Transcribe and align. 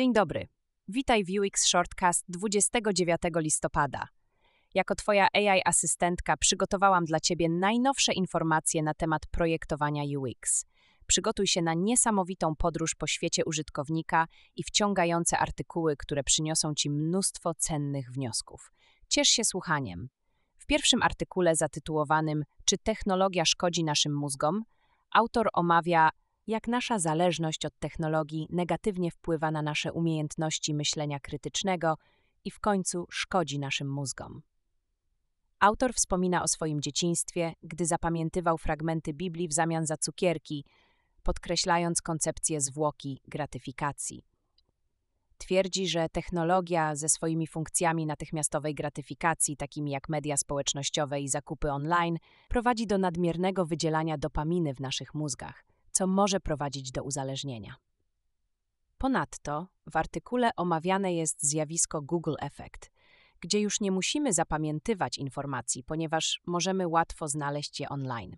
Dzień 0.00 0.12
dobry. 0.12 0.48
Witaj 0.88 1.24
w 1.24 1.28
UX 1.40 1.66
Shortcast 1.66 2.24
29 2.28 3.20
listopada. 3.36 4.08
Jako 4.74 4.94
Twoja 4.94 5.28
AI 5.32 5.62
asystentka 5.64 6.36
przygotowałam 6.36 7.04
dla 7.04 7.20
Ciebie 7.20 7.48
najnowsze 7.48 8.12
informacje 8.12 8.82
na 8.82 8.94
temat 8.94 9.26
projektowania 9.26 10.02
UX. 10.18 10.64
Przygotuj 11.06 11.46
się 11.46 11.62
na 11.62 11.74
niesamowitą 11.74 12.56
podróż 12.56 12.94
po 12.94 13.06
świecie 13.06 13.44
użytkownika 13.44 14.26
i 14.56 14.64
wciągające 14.64 15.38
artykuły, 15.38 15.96
które 15.96 16.24
przyniosą 16.24 16.74
Ci 16.74 16.90
mnóstwo 16.90 17.54
cennych 17.54 18.10
wniosków. 18.10 18.72
Ciesz 19.08 19.28
się 19.28 19.44
słuchaniem. 19.44 20.08
W 20.58 20.66
pierwszym 20.66 21.02
artykule 21.02 21.56
zatytułowanym 21.56 22.44
Czy 22.64 22.78
technologia 22.78 23.44
szkodzi 23.44 23.84
naszym 23.84 24.14
mózgom? 24.16 24.62
autor 25.10 25.48
omawia 25.52 26.10
jak 26.50 26.68
nasza 26.68 26.98
zależność 26.98 27.66
od 27.66 27.78
technologii 27.78 28.46
negatywnie 28.50 29.10
wpływa 29.10 29.50
na 29.50 29.62
nasze 29.62 29.92
umiejętności 29.92 30.74
myślenia 30.74 31.20
krytycznego 31.20 31.94
i 32.44 32.50
w 32.50 32.60
końcu 32.60 33.06
szkodzi 33.10 33.58
naszym 33.58 33.92
mózgom. 33.92 34.42
Autor 35.60 35.94
wspomina 35.94 36.42
o 36.42 36.48
swoim 36.48 36.80
dzieciństwie, 36.80 37.52
gdy 37.62 37.86
zapamiętywał 37.86 38.58
fragmenty 38.58 39.12
Biblii 39.12 39.48
w 39.48 39.52
zamian 39.52 39.86
za 39.86 39.96
cukierki, 39.96 40.64
podkreślając 41.22 42.02
koncepcję 42.02 42.60
zwłoki 42.60 43.20
gratyfikacji. 43.28 44.24
Twierdzi, 45.38 45.88
że 45.88 46.08
technologia 46.08 46.96
ze 46.96 47.08
swoimi 47.08 47.46
funkcjami 47.46 48.06
natychmiastowej 48.06 48.74
gratyfikacji, 48.74 49.56
takimi 49.56 49.90
jak 49.90 50.08
media 50.08 50.36
społecznościowe 50.36 51.20
i 51.20 51.28
zakupy 51.28 51.70
online, 51.72 52.16
prowadzi 52.48 52.86
do 52.86 52.98
nadmiernego 52.98 53.66
wydzielania 53.66 54.18
dopaminy 54.18 54.74
w 54.74 54.80
naszych 54.80 55.14
mózgach, 55.14 55.64
co 56.00 56.06
może 56.06 56.40
prowadzić 56.40 56.92
do 56.92 57.02
uzależnienia. 57.02 57.74
Ponadto 58.98 59.66
w 59.86 59.96
artykule 59.96 60.50
omawiane 60.56 61.14
jest 61.14 61.42
zjawisko 61.42 62.02
Google 62.02 62.34
Effect, 62.40 62.90
gdzie 63.40 63.60
już 63.60 63.80
nie 63.80 63.90
musimy 63.90 64.32
zapamiętywać 64.32 65.18
informacji, 65.18 65.84
ponieważ 65.84 66.40
możemy 66.46 66.88
łatwo 66.88 67.28
znaleźć 67.28 67.80
je 67.80 67.88
online. 67.88 68.36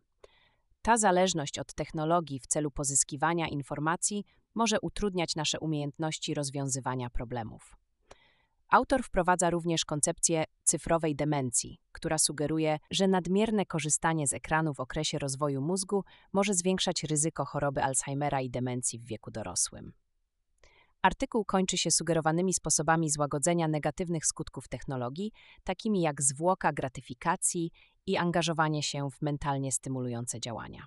Ta 0.83 0.97
zależność 0.97 1.59
od 1.59 1.75
technologii 1.75 2.41
w 2.41 2.47
celu 2.47 2.71
pozyskiwania 2.71 3.49
informacji 3.49 4.25
może 4.55 4.81
utrudniać 4.81 5.37
nasze 5.37 5.61
umiejętności 5.61 6.35
rozwiązywania 6.35 7.11
problemów. 7.11 7.77
Autor 8.73 9.03
wprowadza 9.03 9.51
również 9.51 9.85
koncepcję 9.85 10.45
cyfrowej 10.65 11.17
demencji, 11.17 11.81
która 11.93 12.19
sugeruje, 12.19 12.79
że 12.91 13.09
nadmierne 13.09 13.67
korzystanie 13.67 14.27
z 14.27 14.33
ekranu 14.33 14.75
w 14.75 14.81
okresie 14.81 15.19
rozwoju 15.19 15.61
mózgu 15.61 16.05
może 16.33 16.55
zwiększać 16.55 17.03
ryzyko 17.03 17.45
choroby 17.45 17.83
Alzheimera 17.83 18.41
i 18.41 18.51
demencji 18.51 18.99
w 18.99 19.05
wieku 19.05 19.31
dorosłym. 19.31 19.93
Artykuł 21.03 21.45
kończy 21.45 21.79
się 21.79 21.91
sugerowanymi 21.91 22.55
sposobami 22.55 23.11
złagodzenia 23.11 23.69
negatywnych 23.69 24.27
skutków 24.27 24.69
technologii, 24.69 25.33
takimi 25.65 26.01
jak 26.01 26.23
zwłoka 26.23 26.73
gratyfikacji 26.73 27.71
i 28.07 28.17
angażowanie 28.17 28.83
się 28.83 29.11
w 29.11 29.23
mentalnie 29.23 29.73
stymulujące 29.73 30.41
działania. 30.41 30.87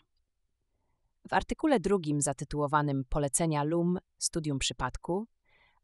W 1.29 1.33
artykule 1.33 1.79
drugim 1.79 2.21
zatytułowanym 2.21 3.03
Polecenia 3.09 3.63
LUM 3.63 3.99
Studium 4.17 4.59
przypadku 4.59 5.27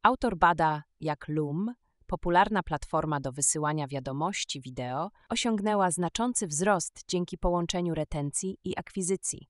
autor 0.04 0.38
bada, 0.38 0.84
jak 1.00 1.28
LUM, 1.28 1.74
popularna 2.12 2.64
platforma 2.64 3.20
do 3.20 3.32
wysyłania 3.32 3.88
wiadomości 3.88 4.62
wideo, 4.62 5.12
osiągnęła 5.30 5.92
znaczący 5.92 6.48
wzrost 6.48 7.04
dzięki 7.08 7.38
połączeniu 7.38 7.94
retencji 7.94 8.58
i 8.64 8.78
akwizycji. 8.78 9.50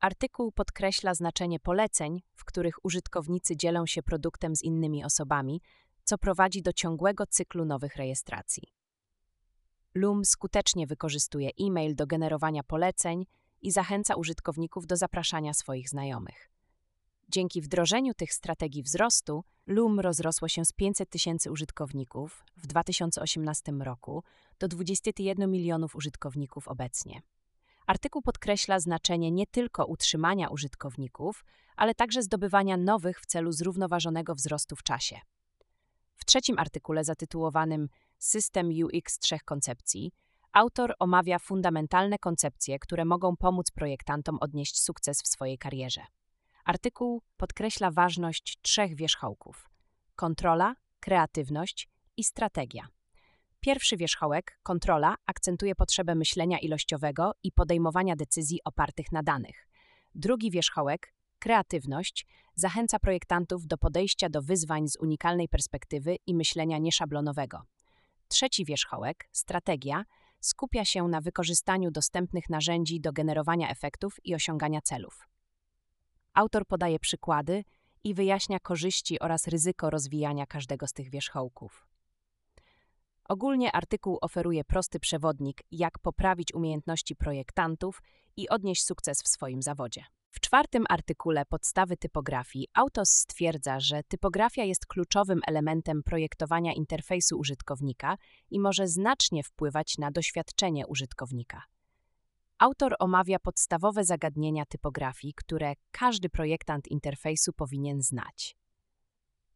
Artykuł 0.00 0.52
podkreśla 0.52 1.14
znaczenie 1.14 1.60
poleceń, 1.60 2.22
w 2.34 2.44
których 2.44 2.84
użytkownicy 2.84 3.56
dzielą 3.56 3.86
się 3.86 4.02
produktem 4.02 4.56
z 4.56 4.62
innymi 4.62 5.04
osobami, 5.04 5.60
co 6.04 6.18
prowadzi 6.18 6.62
do 6.62 6.72
ciągłego 6.72 7.26
cyklu 7.26 7.64
nowych 7.64 7.96
rejestracji. 7.96 8.62
Loom 9.94 10.24
skutecznie 10.24 10.86
wykorzystuje 10.86 11.50
e-mail 11.60 11.94
do 11.94 12.06
generowania 12.06 12.62
poleceń 12.62 13.26
i 13.62 13.70
zachęca 13.70 14.14
użytkowników 14.16 14.86
do 14.86 14.96
zapraszania 14.96 15.54
swoich 15.54 15.88
znajomych. 15.88 16.53
Dzięki 17.28 17.60
wdrożeniu 17.60 18.14
tych 18.14 18.32
strategii 18.32 18.82
wzrostu, 18.82 19.44
Loom 19.66 20.00
rozrosło 20.00 20.48
się 20.48 20.64
z 20.64 20.72
500 20.72 21.10
tysięcy 21.10 21.50
użytkowników 21.50 22.44
w 22.56 22.66
2018 22.66 23.72
roku 23.72 24.22
do 24.58 24.68
21 24.68 25.50
milionów 25.50 25.96
użytkowników 25.96 26.68
obecnie. 26.68 27.22
Artykuł 27.86 28.22
podkreśla 28.22 28.80
znaczenie 28.80 29.30
nie 29.30 29.46
tylko 29.46 29.86
utrzymania 29.86 30.48
użytkowników, 30.48 31.44
ale 31.76 31.94
także 31.94 32.22
zdobywania 32.22 32.76
nowych 32.76 33.20
w 33.20 33.26
celu 33.26 33.52
zrównoważonego 33.52 34.34
wzrostu 34.34 34.76
w 34.76 34.82
czasie. 34.82 35.20
W 36.16 36.24
trzecim 36.24 36.58
artykule 36.58 37.04
zatytułowanym 37.04 37.88
System 38.18 38.70
UX 38.84 39.18
trzech 39.18 39.44
koncepcji 39.44 40.12
autor 40.52 40.94
omawia 40.98 41.38
fundamentalne 41.38 42.18
koncepcje, 42.18 42.78
które 42.78 43.04
mogą 43.04 43.36
pomóc 43.36 43.70
projektantom 43.70 44.38
odnieść 44.40 44.82
sukces 44.82 45.22
w 45.22 45.28
swojej 45.28 45.58
karierze. 45.58 46.00
Artykuł 46.64 47.22
podkreśla 47.36 47.90
ważność 47.90 48.58
trzech 48.62 48.94
wierzchołków: 48.94 49.70
kontrola, 50.16 50.74
kreatywność 51.00 51.88
i 52.16 52.24
strategia. 52.24 52.88
Pierwszy 53.60 53.96
wierzchołek, 53.96 54.58
kontrola, 54.62 55.14
akcentuje 55.26 55.74
potrzebę 55.74 56.14
myślenia 56.14 56.58
ilościowego 56.58 57.32
i 57.42 57.52
podejmowania 57.52 58.16
decyzji 58.16 58.60
opartych 58.64 59.12
na 59.12 59.22
danych. 59.22 59.68
Drugi 60.14 60.50
wierzchołek, 60.50 61.14
kreatywność, 61.38 62.26
zachęca 62.54 62.98
projektantów 62.98 63.66
do 63.66 63.78
podejścia 63.78 64.28
do 64.28 64.42
wyzwań 64.42 64.88
z 64.88 64.96
unikalnej 64.96 65.48
perspektywy 65.48 66.16
i 66.26 66.34
myślenia 66.34 66.78
nieszablonowego. 66.78 67.62
Trzeci 68.28 68.64
wierzchołek, 68.64 69.28
strategia, 69.32 70.04
skupia 70.40 70.84
się 70.84 71.08
na 71.08 71.20
wykorzystaniu 71.20 71.90
dostępnych 71.90 72.50
narzędzi 72.50 73.00
do 73.00 73.12
generowania 73.12 73.70
efektów 73.70 74.16
i 74.24 74.34
osiągania 74.34 74.80
celów. 74.80 75.33
Autor 76.34 76.66
podaje 76.66 76.98
przykłady 76.98 77.64
i 78.04 78.14
wyjaśnia 78.14 78.60
korzyści 78.60 79.20
oraz 79.20 79.48
ryzyko 79.48 79.90
rozwijania 79.90 80.46
każdego 80.46 80.86
z 80.86 80.92
tych 80.92 81.10
wierzchołków. 81.10 81.86
Ogólnie 83.28 83.72
artykuł 83.72 84.18
oferuje 84.20 84.64
prosty 84.64 85.00
przewodnik, 85.00 85.62
jak 85.70 85.98
poprawić 85.98 86.54
umiejętności 86.54 87.16
projektantów 87.16 88.02
i 88.36 88.48
odnieść 88.48 88.84
sukces 88.84 89.22
w 89.22 89.28
swoim 89.28 89.62
zawodzie. 89.62 90.04
W 90.30 90.40
czwartym 90.40 90.84
artykule 90.88 91.44
Podstawy 91.44 91.96
typografii 91.96 92.68
autor 92.74 93.06
stwierdza, 93.06 93.80
że 93.80 94.02
typografia 94.08 94.64
jest 94.64 94.86
kluczowym 94.86 95.40
elementem 95.46 96.02
projektowania 96.02 96.72
interfejsu 96.72 97.38
użytkownika 97.38 98.16
i 98.50 98.60
może 98.60 98.88
znacznie 98.88 99.42
wpływać 99.42 99.98
na 99.98 100.10
doświadczenie 100.10 100.86
użytkownika. 100.86 101.62
Autor 102.64 102.96
omawia 102.98 103.38
podstawowe 103.38 104.04
zagadnienia 104.04 104.64
typografii, 104.66 105.34
które 105.34 105.74
każdy 105.90 106.28
projektant 106.28 106.88
interfejsu 106.88 107.52
powinien 107.52 108.02
znać. 108.02 108.56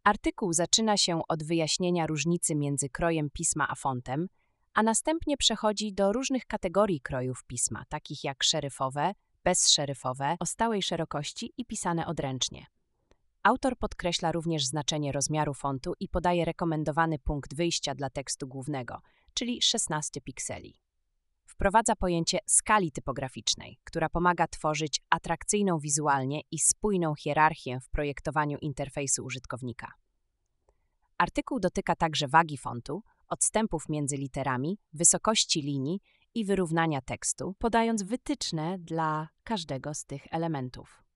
Artykuł 0.04 0.52
zaczyna 0.52 0.96
się 0.96 1.20
od 1.28 1.44
wyjaśnienia 1.44 2.06
różnicy 2.06 2.54
między 2.54 2.88
krojem 2.88 3.30
pisma 3.32 3.68
a 3.68 3.74
fontem, 3.74 4.28
a 4.74 4.82
następnie 4.82 5.36
przechodzi 5.36 5.92
do 5.92 6.12
różnych 6.12 6.46
kategorii 6.46 7.00
krojów 7.00 7.44
pisma, 7.46 7.84
takich 7.88 8.24
jak 8.24 8.42
szeryfowe, 8.42 9.14
bezszeryfowe, 9.44 10.36
o 10.40 10.46
stałej 10.46 10.82
szerokości 10.82 11.52
i 11.56 11.66
pisane 11.66 12.06
odręcznie. 12.06 12.66
Autor 13.42 13.78
podkreśla 13.78 14.32
również 14.32 14.64
znaczenie 14.64 15.12
rozmiaru 15.12 15.54
fontu 15.54 15.92
i 16.00 16.08
podaje 16.08 16.44
rekomendowany 16.44 17.18
punkt 17.18 17.54
wyjścia 17.54 17.94
dla 17.94 18.10
tekstu 18.10 18.48
głównego, 18.48 19.00
czyli 19.34 19.62
16 19.62 20.20
pikseli. 20.20 20.87
Wprowadza 21.58 21.96
pojęcie 21.96 22.38
skali 22.46 22.92
typograficznej, 22.92 23.78
która 23.84 24.08
pomaga 24.08 24.46
tworzyć 24.46 25.00
atrakcyjną 25.10 25.78
wizualnie 25.78 26.40
i 26.50 26.58
spójną 26.58 27.14
hierarchię 27.14 27.80
w 27.80 27.88
projektowaniu 27.88 28.58
interfejsu 28.58 29.24
użytkownika. 29.24 29.92
Artykuł 31.18 31.60
dotyka 31.60 31.96
także 31.96 32.28
wagi 32.28 32.58
fontu, 32.58 33.02
odstępów 33.28 33.88
między 33.88 34.16
literami, 34.16 34.78
wysokości 34.92 35.62
linii 35.62 36.00
i 36.34 36.44
wyrównania 36.44 37.00
tekstu, 37.00 37.54
podając 37.58 38.02
wytyczne 38.02 38.78
dla 38.78 39.28
każdego 39.44 39.94
z 39.94 40.04
tych 40.04 40.26
elementów. 40.30 41.07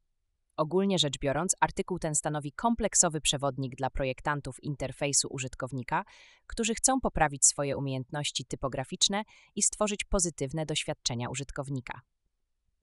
Ogólnie 0.63 0.99
rzecz 0.99 1.19
biorąc, 1.19 1.57
artykuł 1.61 1.99
ten 1.99 2.15
stanowi 2.15 2.53
kompleksowy 2.53 3.21
przewodnik 3.21 3.77
dla 3.77 3.91
projektantów 3.91 4.63
interfejsu 4.65 5.29
użytkownika, 5.31 6.05
którzy 6.47 6.75
chcą 6.75 7.01
poprawić 7.01 7.47
swoje 7.47 7.77
umiejętności 7.77 8.45
typograficzne 8.45 9.23
i 9.55 9.63
stworzyć 9.63 10.05
pozytywne 10.05 10.67
doświadczenia 10.67 11.29
użytkownika. 11.29 12.01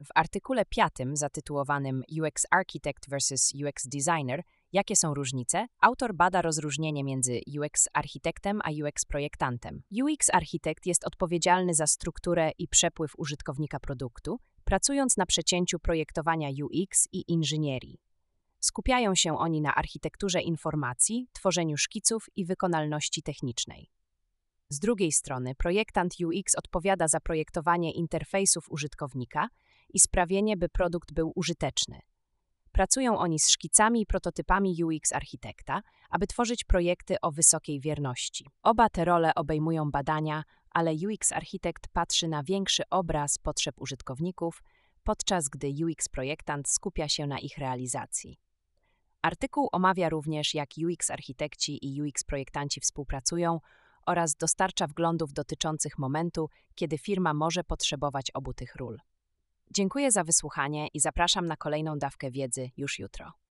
W 0.06 0.08
artykule 0.16 0.66
piątym 0.66 1.16
zatytułowanym 1.16 2.04
UX 2.22 2.46
Architect 2.52 3.10
vs 3.10 3.54
UX 3.66 3.88
Designer 3.88 4.44
Jakie 4.74 4.96
są 4.96 5.14
różnice? 5.14 5.68
Autor 5.82 6.16
bada 6.16 6.42
rozróżnienie 6.42 7.04
między 7.04 7.40
UX 7.60 7.88
architektem 7.94 8.60
a 8.64 8.70
UX 8.70 9.06
projektantem. 9.06 9.82
UX 10.04 10.30
architekt 10.34 10.86
jest 10.86 11.06
odpowiedzialny 11.06 11.74
za 11.74 11.88
strukturę 11.88 12.52
i 12.58 12.68
przepływ 12.68 13.12
użytkownika 13.18 13.80
produktu, 13.80 14.40
pracując 14.70 15.18
na 15.18 15.26
przecięciu 15.26 15.80
projektowania 15.80 16.50
UX 16.64 17.08
i 17.12 17.32
inżynierii. 17.32 18.00
Skupiają 18.60 19.16
się 19.16 19.38
oni 19.38 19.62
na 19.62 19.76
architekturze 19.76 20.42
informacji, 20.42 21.28
tworzeniu 21.34 21.78
szkiców 21.78 22.26
i 22.36 22.46
wykonalności 22.46 23.24
technicznej. 23.24 23.90
Z 24.70 24.80
drugiej 24.80 25.12
strony, 25.12 25.56
projektant 25.56 26.14
UX 26.26 26.56
odpowiada 26.56 27.08
za 27.08 27.20
projektowanie 27.20 27.92
interfejsów 27.92 28.66
użytkownika 28.70 29.48
i 29.94 30.00
sprawienie, 30.00 30.58
by 30.58 30.70
produkt 30.70 31.14
był 31.14 31.32
użyteczny. 31.36 32.00
Pracują 32.72 33.18
oni 33.18 33.40
z 33.40 33.50
szkicami 33.50 34.02
i 34.02 34.06
prototypami 34.06 34.84
UX 34.84 35.14
architekta, 35.14 35.82
aby 36.10 36.28
tworzyć 36.28 36.64
projekty 36.64 37.16
o 37.22 37.32
wysokiej 37.32 37.80
wierności. 37.80 38.48
Oba 38.64 38.90
te 38.90 39.06
role 39.06 39.36
obejmują 39.36 39.92
badania, 39.92 40.44
ale 40.72 40.92
UX 40.94 41.32
architekt 41.32 41.88
patrzy 41.88 42.28
na 42.28 42.44
większy 42.44 42.84
obraz 42.90 43.38
potrzeb 43.38 43.82
użytkowników, 43.82 44.64
podczas 45.04 45.50
gdy 45.50 45.68
UX 45.86 46.10
projektant 46.10 46.70
skupia 46.70 47.10
się 47.10 47.28
na 47.28 47.40
ich 47.40 47.58
realizacji. 47.58 48.40
Artykuł 49.22 49.70
omawia 49.72 50.10
również, 50.10 50.54
jak 50.54 50.70
UX 50.78 51.12
architekci 51.12 51.80
i 51.82 52.02
UX 52.02 52.24
projektanci 52.24 52.82
współpracują 52.82 53.60
oraz 54.06 54.36
dostarcza 54.36 54.88
wglądów 54.88 55.34
dotyczących 55.34 55.98
momentu, 55.98 56.50
kiedy 56.76 56.98
firma 56.98 57.34
może 57.34 57.64
potrzebować 57.64 58.32
obu 58.34 58.54
tych 58.54 58.76
ról. 58.76 58.98
Dziękuję 59.72 60.12
za 60.12 60.24
wysłuchanie 60.24 60.88
i 60.94 61.00
zapraszam 61.00 61.46
na 61.46 61.58
kolejną 61.58 62.00
dawkę 62.00 62.32
wiedzy 62.32 62.70
już 62.78 63.00
jutro. 63.00 63.32